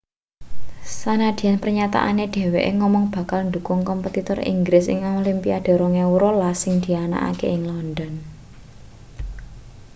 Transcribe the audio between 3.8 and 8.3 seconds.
kompetitor inggris ing olimpiade 2012 sing dianakake ing london